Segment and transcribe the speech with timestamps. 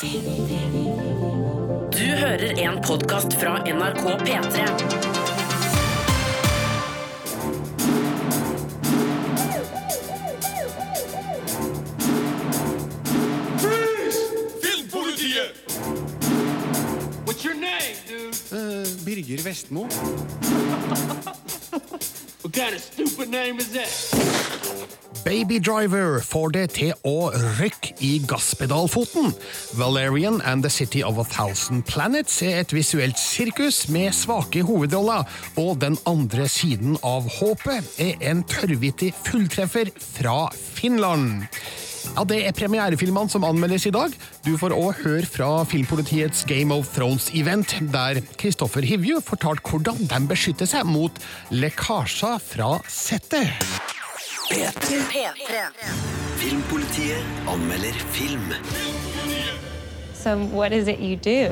[0.00, 0.08] Du
[1.98, 4.64] hører en podkast fra NRK P3.
[14.62, 15.54] Filmpolitiet!
[17.24, 18.34] What's your name, dude?
[18.50, 19.86] Eh, Birger Vestmo.
[22.44, 23.88] What kind of stupid name is that?
[25.24, 29.30] Baby Driver får det til å rykke i gasspedalfoten.
[29.80, 35.24] Valerian and the City of a Thousand Planets er et visuelt sirkus med svake hovedroller,
[35.56, 41.48] og den andre siden av håpet er en tørrvittig fulltreffer fra Finland.
[42.14, 44.12] Ja, Det er premierefilmene som anmeldes i dag.
[44.46, 50.20] Du får òg høre fra Filmpolitiets Game of Thrones-event, der Kristoffer Hivju fortalte hvordan de
[50.30, 51.18] beskytter seg mot
[51.50, 53.50] lekkasjer fra settet.
[54.46, 55.24] P3.
[56.38, 58.54] Filmpolitiet anmelder film.
[60.14, 61.50] So, what is it you do?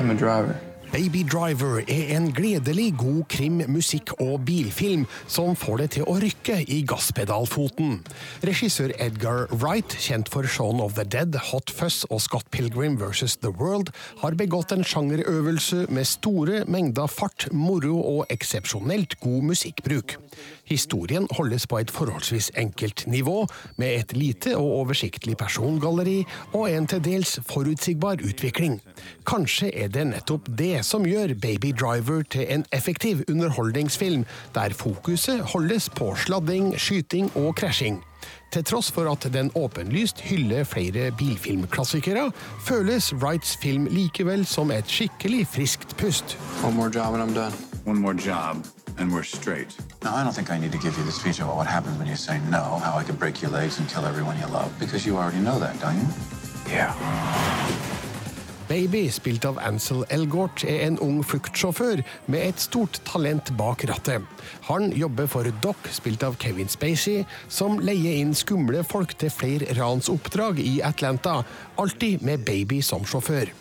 [0.00, 0.71] I'm a driver.
[0.92, 6.18] Baby Driver er en gledelig god krim, musikk og bilfilm som får det til å
[6.20, 7.94] rykke i gasspedalfoten.
[8.44, 13.38] Regissør Edgar Wright, kjent for Shaun of the Dead, Hot Fuzz og Scott Pilgrim vs.
[13.40, 13.88] The World,
[14.20, 20.18] har begått en sjangerøvelse med store mengder fart, moro og eksepsjonelt god musikkbruk.
[20.72, 23.42] Historien holdes på et forholdsvis enkelt nivå,
[23.76, 26.22] med et lite og oversiktlig persongalleri
[26.56, 28.78] og en til dels forutsigbar utvikling.
[29.28, 35.44] Kanskje er det nettopp det som gjør Baby Driver til en effektiv underholdningsfilm, der fokuset
[35.52, 38.00] holdes på sladding, skyting og krasjing.
[38.52, 42.30] Til tross for at den åpenlyst hyller flere bilfilmklassikere,
[42.64, 46.38] føles Wrights film likevel som et skikkelig friskt pust.
[46.64, 47.52] One more job and I'm done.
[47.84, 48.56] One more job,
[48.98, 49.76] and we're straight.
[50.02, 52.08] Now, I don't think I need to give you the speech about what happens when
[52.08, 55.06] you say no, how I could break your legs and kill everyone you love, because
[55.06, 56.08] you already know that, don't you?
[56.68, 56.94] Yeah.
[58.68, 62.00] Baby, spilt av Ansel Elgort, er en ung fluktsjåfør
[62.32, 64.24] med et stort talent bak rattet.
[64.70, 69.74] Han jobber for Doc, spilt av Kevin Spacey, som leier inn skumle folk til flere
[69.76, 71.42] ransoppdrag i Atlanta,
[71.76, 73.52] alltid med Baby som sjåfør.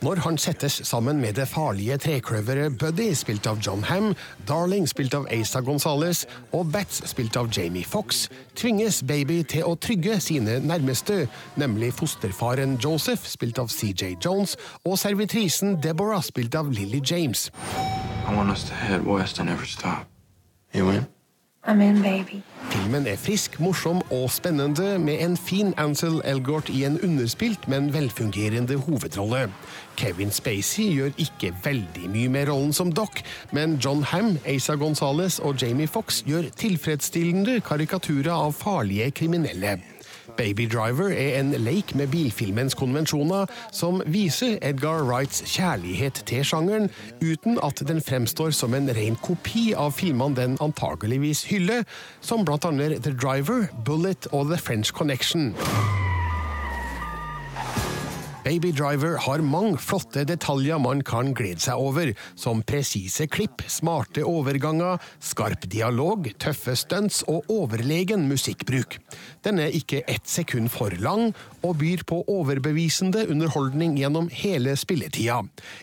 [0.00, 4.14] Når han settes sammen med det farlige trekløveret Buddy, spilt av John Ham,
[4.48, 6.22] Darling, spilt av Asa Gonzales,
[6.56, 11.26] og Bats, spilt av Jamie Fox, tvinges Baby til å trygge sine nærmeste,
[11.60, 14.56] nemlig fosterfaren Joseph, spilt av CJ Jones,
[14.88, 17.50] og servitrisen Deborah, spilt av Lily James.
[18.24, 20.06] I want us to head west and never stop.
[20.72, 21.06] You in?
[21.64, 22.42] I'm in, baby.
[22.70, 27.88] Filmen er frisk, morsom og spennende, med en fin Ansel Elgort i en underspilt, men
[27.92, 29.48] velfungerende hovedrolle.
[29.98, 35.40] Kevin Spacey gjør ikke veldig mye med rollen som Doc, men John Ham, Asa Gonzales
[35.42, 39.80] og Jamie Fox gjør tilfredsstillende karikaturer av farlige kriminelle.
[40.36, 46.90] Baby Driver er en leik med bilfilmens konvensjoner som viser Edgar Wrights kjærlighet til sjangeren,
[47.22, 51.86] uten at den fremstår som en ren kopi av filmene den antageligvis hyller,
[52.20, 55.54] som annet The Driver, Bullet og The French Connection.
[58.40, 64.24] Baby Driver har mange flotte detaljer man kan glede seg over, som presise klipp, smarte
[64.24, 68.96] overganger, skarp dialog, tøffe stunts og overlegen musikkbruk.
[69.44, 71.34] Den er ikke ett sekund for lang,
[71.66, 75.40] og byr på overbevisende underholdning gjennom hele spilletida.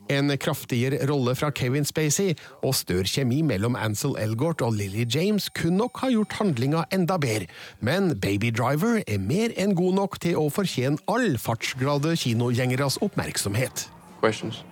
[0.10, 5.50] En kraftigere rolle fra Kevin Spacey og større kjemi mellom Ansel Elgort og Lily James
[5.50, 7.48] kunne nok ha gjort handlinga enda bedre,
[7.80, 13.88] men Baby Driver er mer enn god nok til å fortjene all fartsglade kinogjengeres oppmerksomhet.
[14.22, 14.64] Questions?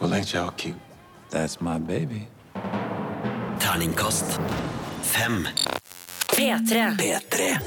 [0.00, 0.76] Well, ain't y'all cute?
[1.30, 2.28] That's my baby.
[3.58, 4.38] Terningkast
[5.02, 5.48] fem.
[6.36, 6.96] P3.
[6.98, 7.60] P3.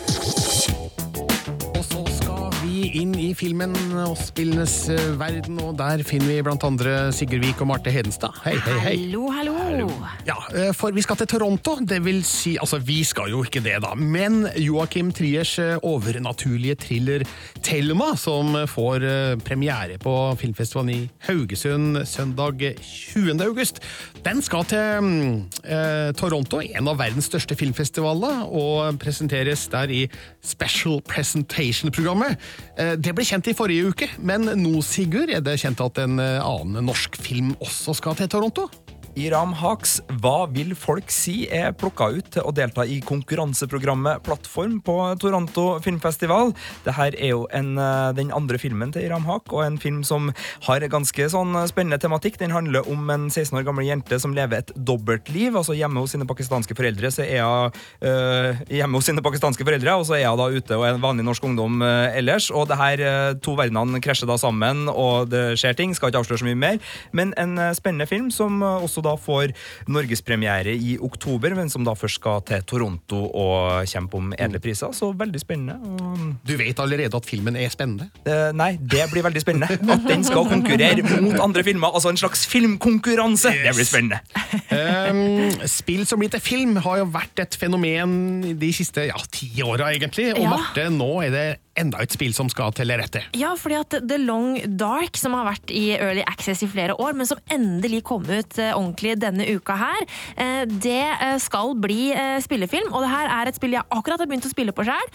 [3.02, 3.74] Inn i filmen
[4.06, 8.36] og spillenes eh, verden, og der finner vi blant andre Sigurd Vik og Marte Hedenstad.
[8.46, 8.96] Hei, hei, hei.
[9.04, 9.58] Hallo, hallo.
[10.26, 13.62] Ja, eh, for vi skal til Toronto, det vil si, altså vi skal jo ikke
[13.64, 17.26] det da, men Joachim Triers eh, overnaturlige thriller
[17.66, 23.38] Thelma, som får eh, premiere på filmfestivalen i Haugesund søndag 20.
[23.46, 23.82] august,
[24.26, 25.32] den skal til mm,
[25.64, 30.04] eh, Toronto, en av verdens største filmfestivaler, og presenteres der i
[30.46, 32.38] Special Presentation-programmet.
[32.78, 36.20] Eh, det ble kjent i forrige uke, men nå, Sigurd, er det kjent at en
[36.20, 38.70] annen norsk film også skal til Toronto?
[39.20, 44.78] Iram Haks, hva vil folk si er plukka ut til å delta i konkurranseprogrammet Plattform
[44.86, 46.54] på Toronto Filmfestival?
[46.86, 50.32] Dette er jo en, eh, den andre filmen til Iram Hak, og en film som
[50.64, 52.38] har ganske sånn spennende tematikk.
[52.38, 55.54] Den handler om en 16 år gammel jente som lever et dobbeltliv.
[55.56, 57.72] altså Hjemme hos sine pakistanske foreldre så er hun
[58.02, 61.02] øh, hjemme hos sine pakistanske foreldre, og så er hun da ute og er en
[61.02, 62.50] vanlig norsk ungdom øh, ellers.
[62.52, 65.94] Og det her to verdenene krasjer da sammen, og det skjer ting.
[65.94, 66.80] Skal ikke avsløre så mye mer.
[67.12, 69.54] Men en spennende film som også da får
[69.90, 74.92] norgespremiere i oktober, men som da først skal til Toronto og kjempe om edle priser.
[74.94, 75.78] Så veldig spennende.
[75.80, 78.10] Og, Du vet allerede at filmen er spennende?
[78.28, 79.80] øh, nei, det blir veldig spennende.
[79.90, 81.94] At den skal konkurrere mot andre filmer.
[81.96, 83.50] Altså en slags filmkonkurranse.
[83.64, 84.20] Det blir spennende.
[84.70, 89.50] Um, spill som blir til film har jo vært et fenomen de siste ja, ti
[89.66, 90.32] åra, egentlig.
[90.36, 90.50] Og Ja.
[90.50, 91.48] Marte, nå er det
[91.80, 93.24] enda et spill som skal til rette.
[93.38, 97.16] Ja, fordi at The Long Dark, som har vært i Early Access i flere år,
[97.18, 100.06] men som endelig kom ut eh, ordentlig denne uka her,
[100.36, 102.12] eh, det eh, skal bli
[102.44, 102.92] spillefilm.
[102.94, 105.08] Og det her er et spill jeg akkurat har begynt å spille på sjøl.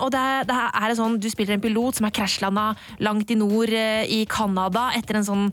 [0.00, 2.66] og det, det her er sånn, du spiller en pilot som er krasjlanda
[3.02, 5.46] langt i nord i Canada etter en sånn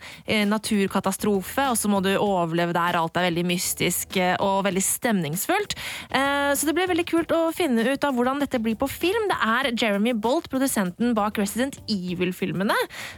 [0.50, 3.00] naturkatastrofe, og så må du overleve der.
[3.00, 5.78] Alt er veldig mystisk og veldig stemningsfullt.
[6.10, 9.28] Eh, så det blir veldig kult å finne ut av hvordan dette blir på film.
[9.30, 12.75] Det er Jeremy Bolt, produsenten bak Resident Evil-filmene,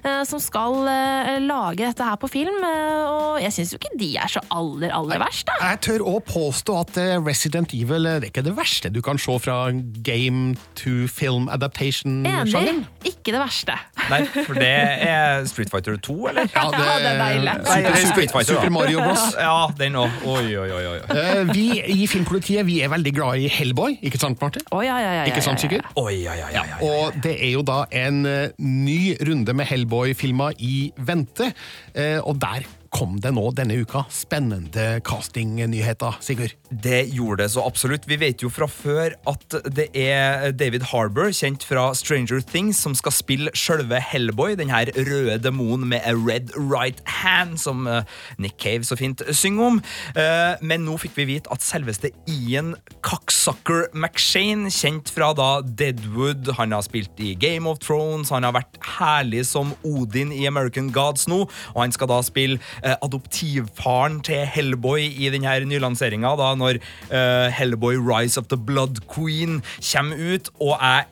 [0.07, 2.55] eh, som skal eh, lage dette her på film.
[2.63, 5.57] eh, Og jeg syns jo ikke de er så aller, aller verst, da.
[5.73, 9.35] Jeg tør å påstå at Resident Evil det er ikke det verste du kan se
[9.43, 9.57] fra
[10.05, 12.79] game to film adaptation-sjangeren.
[12.85, 13.11] Enig.
[13.11, 13.75] Ikke det verste.
[14.09, 16.47] Nei, for det er Street Fighter 2, eller?
[16.55, 17.57] Ja, det, Ja, det er deilig.
[17.59, 18.53] Er Super, Street Fighter.
[18.55, 19.27] Super Mario Bros.
[19.35, 20.23] Ja, den òg.
[20.23, 20.85] Oi, oi, oi.
[20.93, 21.43] oi.
[21.51, 21.67] Vi
[21.99, 24.63] i Filmpolitiet vi er veldig glad i Hellboy, ikke sant, Martin?
[24.71, 25.81] Oh, ja, ja, ja, ja, Ikke sant, ja, ja.
[25.81, 25.91] sikkert?
[25.99, 27.08] Oi, ja, ja, ja, ja.
[27.23, 31.51] Det er jo da en eh, ny runde med Hellboy-filmer i vente,
[31.95, 36.53] eh, og der kom det nå denne uka spennende castingnyheter, Sigurd.
[36.69, 38.07] Det gjorde det så absolutt.
[38.09, 42.95] Vi vet jo fra før at det er David Harbour, kjent fra Stranger Things, som
[42.97, 48.03] skal spille sjølve Hellboy, den her røde demonen med a red right hand, som eh,
[48.41, 49.81] Nick Cave så fint synger om.
[50.15, 52.75] Eh, Men nå fikk vi vite at selveste Ian
[53.05, 58.55] Cocksucker McShane, kjent fra da Deadwood, han har spilt i Game of Thrones, han har
[58.57, 61.43] vært herlig som Odin i American Gods nå,
[61.73, 62.59] og han skal da spille
[63.01, 69.61] adoptivfaren til Hellboy i denne nylanseringa, da når eh, Hellboy Rise of the Blood Queen
[69.91, 71.05] kommer ut, og jeg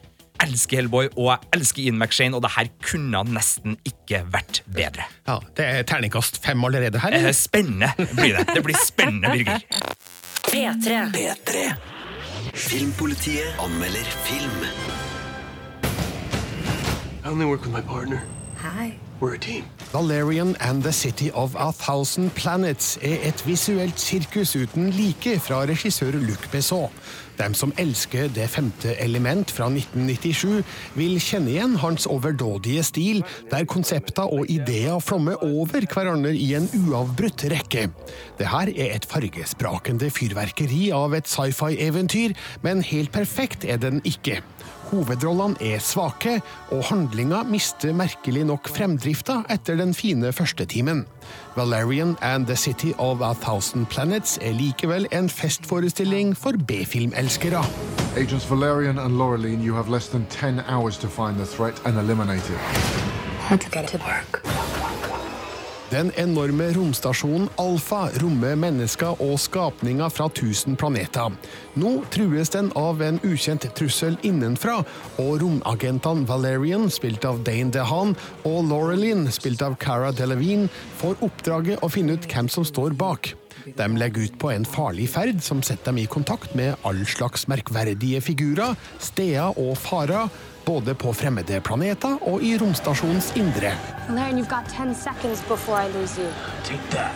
[0.45, 5.07] elsker Hellboy, og jeg elsker Ian McShane, og det her kunne nesten ikke vært bedre.
[5.27, 7.09] Ja, Det er terningkast fem allerede her.
[7.13, 7.31] Eh, eller?
[7.37, 8.47] Spennende blir det.
[8.53, 9.59] Det blir spennende, Birger.
[10.47, 10.99] P3.
[11.15, 11.63] P3.
[12.53, 14.61] Filmpolitiet anmelder film.
[17.25, 18.21] I only work with my partner.
[18.61, 18.93] Hi.
[19.19, 19.65] We're a team.
[19.97, 25.63] Valerian and the City of a Thousand Planets er et visuelt sirkus uten like fra
[25.65, 26.93] regissør Luc Besson.
[27.37, 30.63] Dem som elsker Det femte element fra 1997,
[30.97, 36.69] vil kjenne igjen hans overdådige stil, der konsepter og ideer flommer over hverandre i en
[36.81, 37.87] uavbrutt rekke.
[38.39, 42.35] Det her er et fargesprakende fyrverkeri av et sci-fi-eventyr,
[42.65, 44.41] men helt perfekt er den ikke.
[44.87, 46.37] Hovedrollene er svake,
[46.71, 51.03] og handlinga mister merkelig nok fremdrifta etter den fine første timen.
[51.57, 57.26] Valerian and the City of a Thousand Planets er likevel en festforestilling for B-filmelskere.
[57.27, 61.97] Agents Valerian and Laureline, you have less than 10 hours to find the threat and
[61.97, 62.57] eliminate it.
[63.49, 64.41] Had to get to work.
[65.89, 71.31] Den enorme romstasjonen Alfa rommer mennesker og skapninger fra 1000 planeter.
[71.75, 74.81] Nå trues den av en ukjent trussel innenfra,
[75.19, 81.83] og romagentene Valerian, spilt av Dane DeHaan, og Laureline, spilt av Cara Delevingne, får oppdraget
[81.83, 83.35] å finne ut hvem som står bak.
[83.75, 87.47] De legger ut på en farlig ferd som setter dem i kontakt med all slags
[87.51, 90.29] merkverdige figurer, steder og farer,
[90.67, 93.73] både på fremmede planeter og i romstasjonens indre.
[94.09, 96.29] Laren, you've got 10 seconds before I lose you.
[96.63, 97.13] Take that.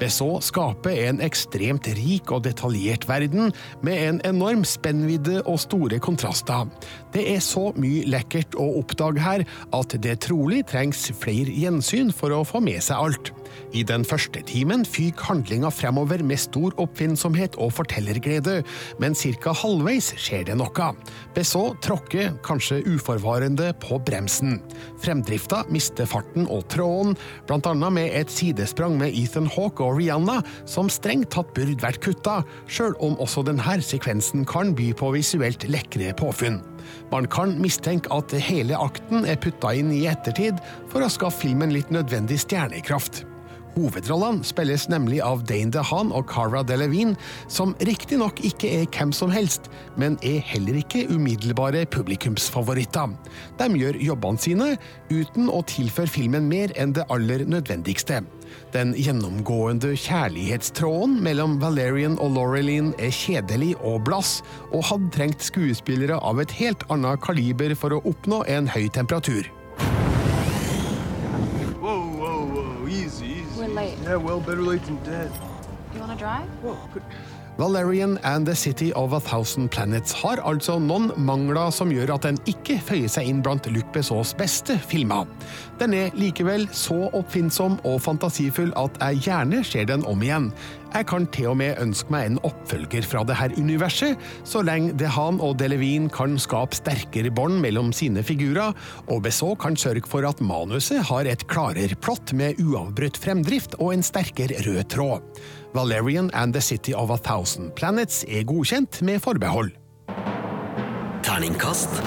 [0.00, 3.52] Besson skaper en ekstremt rik og detaljert verden,
[3.84, 6.66] med en enorm spennvidde og store kontraster.
[7.14, 12.34] Det er så mye lekkert å oppdage her at det trolig trengs flere gjensyn for
[12.34, 13.32] å få med seg alt.
[13.74, 18.60] I den første timen fyk handlinga fremover med stor oppfinnsomhet og fortellerglede,
[19.02, 19.54] men ca.
[19.54, 20.90] halvveis skjer det noe.
[21.34, 24.60] Bessot tråkker, kanskje uforvarende, på bremsen.
[25.02, 27.16] Fremdrifta mister farten og tråden,
[27.50, 32.42] annet med et sidesprang med Ethan Hawke og Rihanna, som strengt tatt burde vært kutta,
[32.68, 36.60] sjøl om også denne sekvensen kan by på visuelt lekre påfunn.
[37.12, 40.60] Man kan mistenke at hele akten er putta inn i ettertid
[40.92, 43.24] for å skaffe filmen litt nødvendig stjernekraft.
[43.74, 47.18] Hovedrollene spilles nemlig av Dane DeHaan og Cara Delevingne,
[47.50, 49.66] som riktignok ikke er hvem som helst,
[50.00, 53.16] men er heller ikke umiddelbare publikumsfavoritter.
[53.58, 54.70] De gjør jobbene sine
[55.10, 58.22] uten å tilføre filmen mer enn det aller nødvendigste.
[58.74, 64.38] Den gjennomgående kjærlighetstråden mellom Valerian og Laureline er kjedelig og blass,
[64.72, 69.50] og hadde trengt skuespillere av et helt annet kaliber for å oppnå en høy temperatur.
[71.82, 73.60] Whoa, whoa, whoa, easy, easy.
[73.60, 73.92] We're late.
[74.04, 75.30] Yeah, well, better late than dead.
[75.94, 76.46] You want to drive?
[76.62, 77.02] Whoa, good.
[77.56, 82.26] Valerian and the City of a Thousand Planets har altså noen mangler som gjør at
[82.26, 85.28] den ikke føyer seg inn blant Luc Bessons beste filmer.
[85.78, 90.50] Den er likevel så oppfinnsom og fantasifull at jeg gjerne ser den om igjen.
[90.94, 94.92] Jeg kan til og med ønske meg en oppfølger fra det her universet, så lenge
[95.00, 98.76] Dehan og Delevin kan skape sterkere bånd mellom sine figurer,
[99.10, 103.96] og Besson kan sørge for at manuset har et klarere plott med uavbrutt fremdrift og
[103.96, 105.42] en sterkere rød tråd.
[105.74, 109.74] Valerian and the City of a Thousand Planets er godkjent med forbehold.
[111.26, 112.02] Terningkast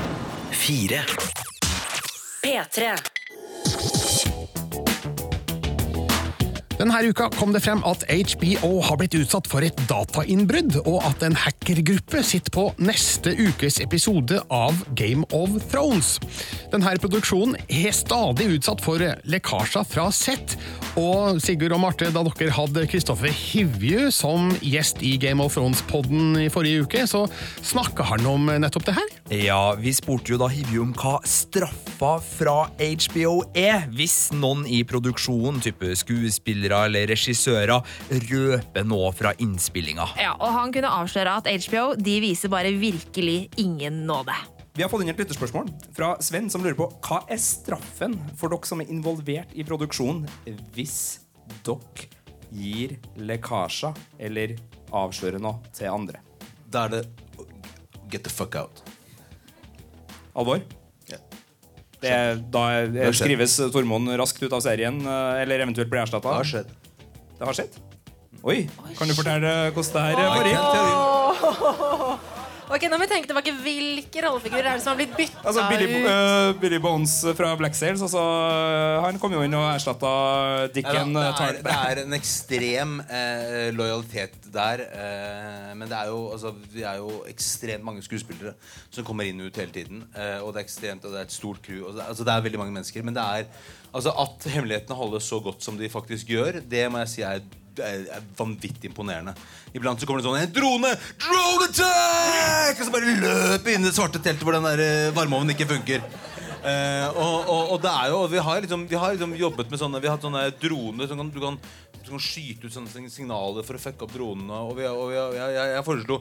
[0.55, 1.03] 4.
[2.45, 3.16] P3.
[6.77, 11.23] Denne uka kom det frem at HBO har blitt utsatt for et datainnbrudd, og at
[11.25, 16.17] en hackergruppe sitter på neste ukes episode av Game of Thrones.
[16.69, 20.53] Denne produksjonen er stadig utsatt for lekkasjer fra sett,
[20.97, 26.39] og Sigurd og Marte, da dere hadde Kristoffer Hivju som gjest i Game of Thrones-podden
[26.41, 27.25] i forrige uke, så
[27.65, 29.13] snakka han om nettopp det her.
[29.37, 34.81] Ja, vi spurte jo da Hivju om hva straffa fra HBO er, hvis noen i
[34.87, 37.77] produksjonen, type skuespillere eller regissører,
[38.31, 40.11] røper noe fra innspillinga.
[40.17, 44.35] Ja, og han kunne avsløre at HBO de viser bare virkelig ingen nåde.
[44.77, 48.53] Vi har fått inn et lytterspørsmål fra Sven, som lurer på hva er straffen for
[48.53, 50.27] dere som er involvert i produksjonen,
[50.75, 50.97] hvis
[51.65, 52.05] dere
[52.53, 53.97] gir lekkasjer
[54.29, 54.53] eller
[54.93, 56.21] avslører noe til andre?
[56.69, 57.01] Da er det
[58.13, 58.83] get the fuck out.
[60.37, 60.61] Alvor?
[61.97, 66.29] Det er, da Det skrives Tormod raskt ut av serien, eh, eller eventuelt blir erstatta?
[66.29, 66.69] Det har skjedd.
[67.39, 67.83] Det har skjedd?
[68.45, 68.59] Oi,
[68.93, 72.33] kan du fortelle hvordan det her foregikk?
[72.67, 75.63] Ok, nå må vi tenke tilbake Hvilke rollefigurer er det som har blitt bytta Altså,
[75.71, 76.07] Billy, ut?
[76.07, 78.23] Uh, Billy Bones fra Black Sails altså,
[79.05, 80.11] Han kom jo inn og erstatta
[80.75, 81.13] Dicken.
[81.15, 84.83] Nei, eh, det, er, det er en ekstrem uh, lojalitet der.
[84.91, 88.53] Uh, men det er, jo, altså, det er jo ekstremt mange skuespillere
[88.93, 90.03] som kommer inn og ut hele tiden.
[90.15, 91.85] Eh, og det er ekstremt, og det er et stort crew.
[91.87, 93.05] Og det, altså, det er veldig mange mennesker.
[93.05, 93.47] Men det er
[93.93, 97.43] altså, at hemmelighetene holdes så godt som de faktisk gjør, det må jeg si er,
[97.83, 99.33] er, vanvittig imponerende.
[99.75, 100.93] Iblant så kommer det sånn En drone!
[101.21, 102.79] Drone attack!
[102.79, 105.69] Og så bare løper inn i det svarte teltet hvor den der eh, varmeovnen ikke
[105.69, 106.03] funker.
[106.67, 109.79] Eh, og, og, og det er jo Vi har liksom, vi har liksom jobbet med
[109.79, 111.59] sånne Vi har hatt sånne droner som kan, du, kan,
[112.01, 114.63] du kan skyte ut sånne signaler for å fucke opp dronene.
[114.65, 116.19] Og, vi, og vi, jeg, jeg, jeg foreslo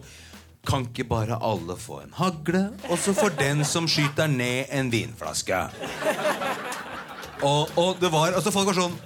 [0.68, 4.92] Kan ikke bare alle få en hagle, og så får den som skyter ned, en
[4.92, 5.60] vinflaske?
[7.46, 8.96] Og, og det var Altså folk var sånn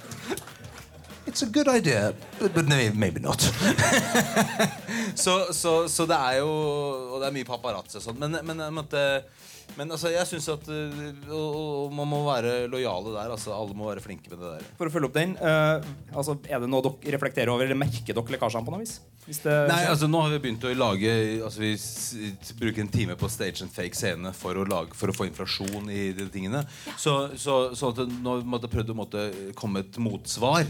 [1.31, 3.39] It's a good idea, but, but maybe, not.
[5.15, 6.49] så, så, så det er jo
[7.13, 8.17] Og det er mye paparazzi og sånn.
[8.19, 9.03] Men, men, jeg måtte,
[9.77, 13.31] men altså, jeg syns at uh, og, og man må være lojale der.
[13.33, 14.69] Altså, alle må være flinke med det der.
[14.79, 15.81] For å følge opp den, uh,
[16.15, 18.99] altså, er det noe dere reflekterer over, eller merker dere lekkasjene på noe vis?
[19.25, 21.11] Hvis det Nei, altså Nå har vi begynt å lage
[21.45, 21.75] Altså Vi
[22.57, 25.91] bruker en time på stage and fake scene for å, lage, for å få inflasjon
[25.93, 26.63] i de tingene.
[26.97, 29.25] Så, så, så at nå måtte vi prøvd å måtte
[29.57, 30.65] komme et motsvar.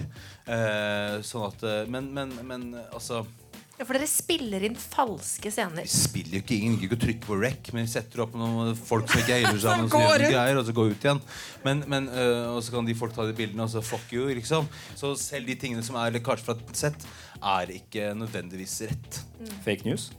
[0.46, 3.24] Eh, sånn at eh, Men, men, men altså
[3.82, 5.88] Ja, for dere spiller inn falske scener.
[5.88, 8.36] Vi spiller jo ikke ingen gidder ikke å trykke på rec, men vi setter opp
[8.38, 11.24] noen folk som ikke eier sammen, Som gjør noen greier, og så går ut igjen.
[11.66, 14.30] Men, men, øh, og så kan de folk ta de bildene, og så fuck you,
[14.38, 14.70] liksom.
[14.94, 17.10] Så selv de tingene som er lekkasje fra et sett,
[17.42, 19.22] er ikke nødvendigvis rett.
[19.66, 20.12] Fake news?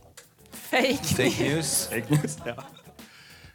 [0.50, 1.76] Fake, Fake news.
[1.94, 2.58] Fake news, ja.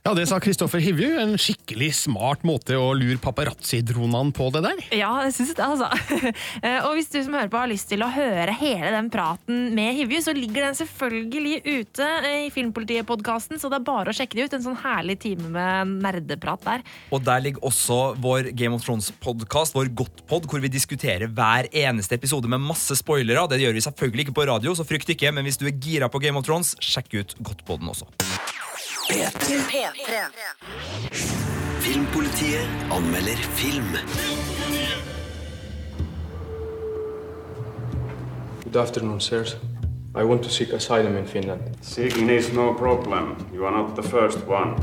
[0.07, 1.17] Ja, det sa Kristoffer Hivju.
[1.19, 4.77] En skikkelig smart måte å lure paparazzi-dronene på det der.
[4.95, 5.89] Ja, jeg synes det, altså.
[6.63, 9.73] Eh, Og hvis du som hører på har lyst til å høre hele den praten
[9.75, 14.37] med Hivju, så ligger den selvfølgelig ute i Filmpolitiet-podkasten, så det er bare å sjekke
[14.39, 14.55] det ut.
[14.57, 16.85] En sånn herlig time med nerdeprat der.
[17.11, 22.15] Og der ligger også vår Game of Thrones-podkast, vår Godtpod, hvor vi diskuterer hver eneste
[22.15, 23.43] episode med masse spoilere.
[23.51, 26.07] Det gjør vi selvfølgelig ikke på radio, så frykt ikke, men hvis du er gira
[26.07, 28.07] på Game of Thrones, sjekk ut Godtpodden også.
[31.79, 33.97] Filmpolitiet anmelder film.
[38.63, 39.55] Good afternoon, sirs.
[40.13, 41.61] I want to seek asylum in Finland.
[41.81, 43.35] Seeking is no problem.
[43.53, 44.75] You are not the first one.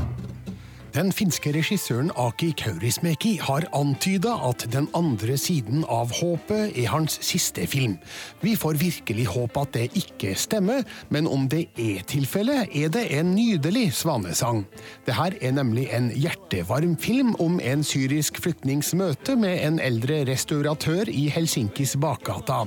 [0.95, 7.17] Den finske regissøren Aki Kaurismäki har antyda at den andre siden av håpet er hans
[7.19, 7.97] siste film.
[8.39, 13.09] Vi får virkelig håpe at det ikke stemmer, men om det er tilfellet, er det
[13.11, 14.63] en nydelig svanesang.
[15.03, 20.23] Det her er nemlig en hjertevarm film om en syrisk flyktnings møte med en eldre
[20.31, 22.63] restauratør i Helsinkis bakgata.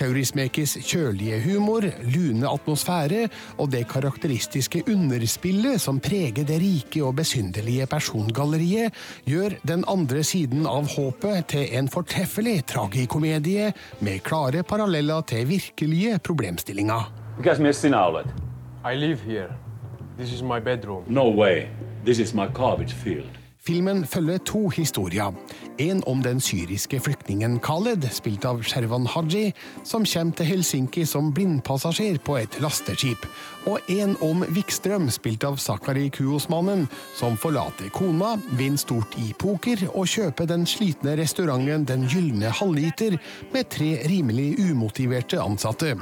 [0.00, 3.26] Kaurismäkis kjølige humor, lune atmosfære
[3.60, 8.96] og det karakteristiske underspillet som preger det rike og besynderlige persongalleriet,
[9.28, 16.18] gjør den andre siden av håpet til en fortreffelig tragikomedie med klare paralleller til virkelige
[16.24, 17.12] problemstillinger.
[17.38, 18.26] Mikäs mies sinä olet?
[18.84, 19.52] I live here.
[20.18, 21.04] This is my bedroom.
[21.08, 21.68] No way.
[22.04, 23.39] This is my garbage field.
[23.60, 25.34] Filmen følger to historier.
[25.78, 29.50] En om den syriske flyktningen Khaled, spilt av Sherwan Haji,
[29.84, 33.26] som kommer til Helsinki som blindpassasjer på et lasteskip.
[33.68, 36.86] Og en om Wikstrøm, spilt av Sakari Kuosmannen,
[37.18, 43.18] som forlater kona, vinner stort i poker og kjøper den slitne restauranten Den gylne halvliter
[43.52, 45.98] med tre rimelig umotiverte ansatte.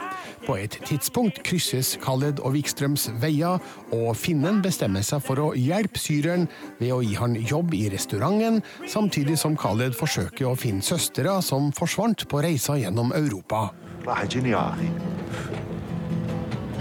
[0.47, 3.59] På et tidspunkt krysses Khaled og Wikstrøms veier,
[3.91, 6.47] og finnen bestemmer seg for å hjelpe syreren
[6.79, 11.72] ved å gi han jobb i restauranten, samtidig som Khaled forsøker å finne søstera som
[11.72, 13.72] forsvant på reisa gjennom Europa.
[14.08, 14.90] راح اجيني يا اخي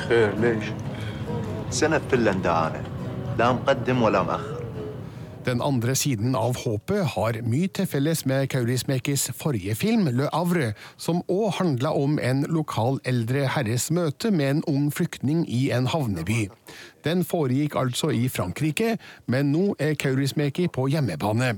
[0.08, 0.64] خير ليش؟
[1.70, 2.82] سنة فنلندا انا
[3.38, 4.55] لا مقدم ولا مأخر
[5.47, 10.73] den andre siden av håpet har mye til felles med Kaurismäkis forrige film, Le Havre,
[10.99, 15.87] som òg handla om en lokal eldre herres møte med en ung flyktning i en
[15.87, 16.49] havneby.
[17.07, 18.97] Den foregikk altså i Frankrike,
[19.31, 21.53] men nå er Kaurismäki på hjemmebane.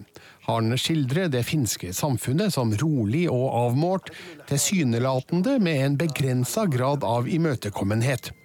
[0.46, 4.14] Han skildrer det finske samfunnet som rolig og avmålt,
[4.52, 8.36] tilsynelatende med en begrensa grad av imøtekommenhet.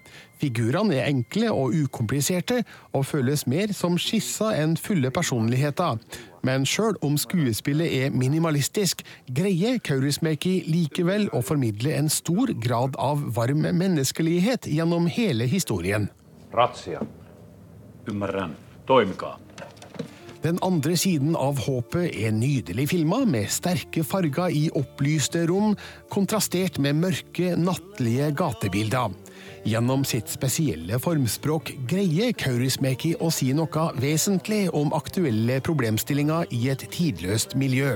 [0.40, 6.00] Figurene er enkle og ukompliserte, og føles mer som skisser enn fulle personligheter.
[6.44, 13.23] Men sjøl om skuespillet er minimalistisk, greier Kaurismäki likevel å formidle en stor grad av
[13.38, 16.11] varm menneskelighet gjennom hele historien.
[16.52, 17.00] Ratsia.
[18.11, 18.52] Ymmärrän.
[18.87, 19.38] Toimikaa.
[20.44, 25.73] Den andre siden av håpet er nydelig filma, med sterke farger i opplyste rom,
[26.12, 29.14] kontrastert med mørke, nattlige gatebilder.
[29.64, 36.84] Gjennom sitt spesielle formspråk greier Kaurismäki å si noe vesentlig om aktuelle problemstillinger i et
[36.93, 37.95] tidløst miljø.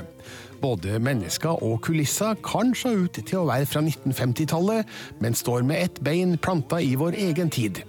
[0.62, 4.88] Både mennesker og kulisser kan se ut til å være fra 1950-tallet,
[5.21, 7.85] men står med ett bein planta i vår egen tid.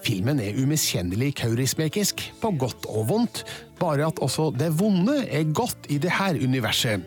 [0.00, 3.44] Filmen er umiskjennelig kaurismekisk, på godt og vondt,
[3.76, 7.04] bare at også det vonde er godt i det her universet.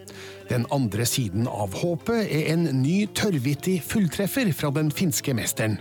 [0.51, 5.79] Den andre siden av håpet er en ny tørrvittig fulltreffer fra den finske mesteren.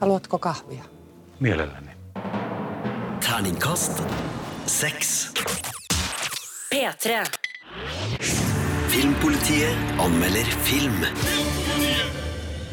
[0.00, 0.84] Haluatko kahvia?
[1.40, 1.90] Mielelläni.
[3.26, 4.02] Terningkast
[4.66, 5.32] seks.
[6.74, 7.24] P3.
[8.88, 11.06] Filmpolitiet anmelder film.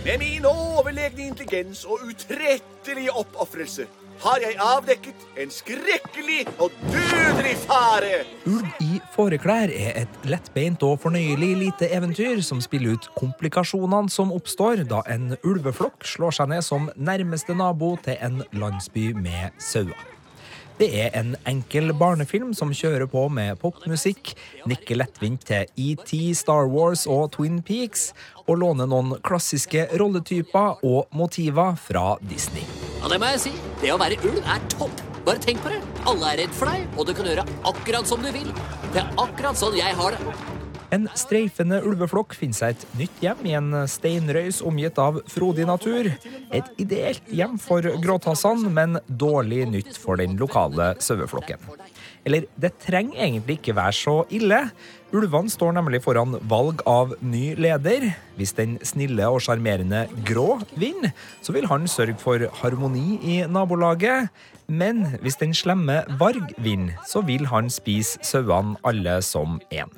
[0.04, 3.86] Med min overlegne intelligens og utrettelige oppofrelse
[4.20, 8.18] har jeg avdekket en skrekkelig og dødelig fare.
[8.46, 14.36] Ulv i fåreklær er et lettbeint og fornøyelig lite eventyr som spiller ut komplikasjonene som
[14.36, 19.96] oppstår da en ulveflokk slår seg ned som nærmeste nabo til en landsby med sauer.
[20.84, 24.34] Det er en enkel barnefilm som kjører på med popmusikk,
[24.68, 28.10] nikker lettvint til ET, Star Wars og Twin Peaks,
[28.44, 32.68] og låner noen klassiske rolletyper og motiver fra Disney.
[32.98, 33.54] Ja, det må jeg si.
[33.80, 35.06] Det å være ulv er topp.
[35.24, 35.80] Bare tenk på det.
[36.04, 38.52] Alle er redd for deg, og du kan gjøre akkurat som du vil.
[38.92, 40.53] Det er akkurat sånn jeg har det.
[40.94, 46.12] En streifende ulveflokk finner seg et nytt hjem i en steinrøys omgitt av frodig natur.
[46.54, 51.64] Et ideelt hjem for gråtassene, men dårlig nytt for den lokale saueflokken.
[52.24, 54.60] Eller det trenger egentlig ikke være så ille.
[55.14, 58.12] Ulvene står nemlig foran valg av ny leder.
[58.38, 64.30] Hvis den snille og sjarmerende Grå vinner, så vil han sørge for harmoni i nabolaget.
[64.70, 69.90] Men hvis den slemme Varg vinner, så vil han spise sauene alle som én.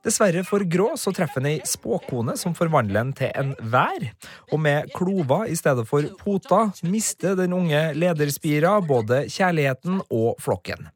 [0.00, 4.06] Dessverre for Grå så treffer han ei spåkone som forvandler han til en vær.
[4.48, 10.88] Og med klover i stedet for poter mister den unge lederspira både kjærligheten og flokken.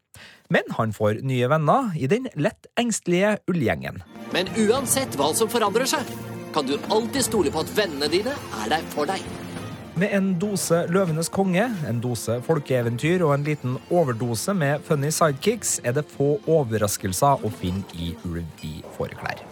[0.53, 4.01] Men han får nye venner i den lett engstelige ullgjengen.
[4.33, 6.09] Men uansett hva som forandrer seg,
[6.57, 9.21] kan du alltid stole på at vennene dine er der for deg.
[9.95, 15.77] Med en dose Løvenes konge, en dose folkeeventyr og en liten overdose med funny sidekicks
[15.87, 19.45] er det få overraskelser å finne i Ulv i fåreklær.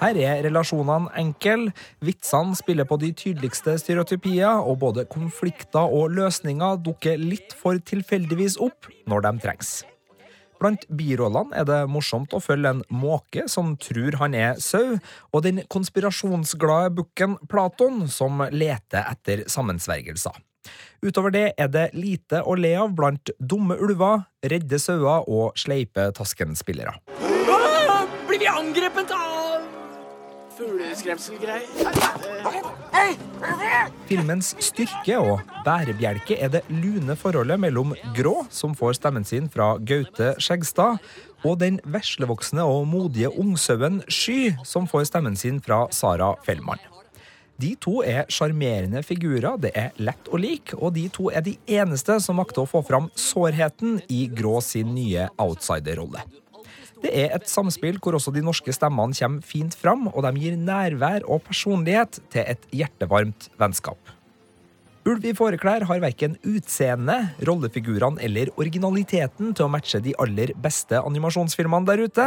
[0.00, 6.80] Her er relasjonene enkle, vitsene spiller på de tydeligste stereotypier, og både konflikter og løsninger
[6.88, 9.82] dukker litt for tilfeldigvis opp når de trengs.
[10.62, 14.94] Blant birollene er det morsomt å følge en måke som tror han er sau,
[15.34, 20.38] og den konspirasjonsglade bukken Platon som leter etter sammensvergelser.
[21.02, 26.12] Utover det er det lite å le av blant dumme ulver, redde sauer og sleipe
[26.14, 26.94] taskenspillere.
[28.28, 29.51] Blir vi angrepet av
[30.62, 31.66] fugleskremselgreier?
[34.06, 39.74] Filmens styrke og bærebjelke er det lune forholdet mellom Grå, som får stemmen sin fra
[39.78, 41.02] Gaute Skjegstad,
[41.42, 46.82] og den veslevoksne og modige ungsauen Sky, som får stemmen sin fra Sara Fellmann.
[47.62, 51.56] De to er sjarmerende figurer, det er lett å like, og de to er de
[51.70, 56.24] eneste som makter å få fram sårheten i Grå sin nye outsider-rolle.
[57.02, 60.58] Det er et samspill hvor også de norske stemmene kommer fint fram, og de gir
[60.58, 63.98] nærvær og personlighet til et hjertevarmt vennskap.
[65.02, 71.00] Ulv i fåreklær har verken utseende, rollefigurene eller originaliteten til å matche de aller beste
[71.00, 72.26] animasjonsfilmene der ute,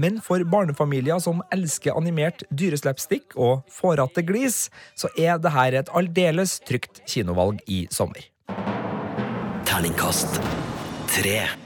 [0.00, 6.56] men for barnefamilier som elsker animert dyreslapstick og fårete glis, så er dette et aldeles
[6.64, 8.24] trygt kinovalg i sommer.
[9.68, 10.40] Terningkast
[11.12, 11.65] tre.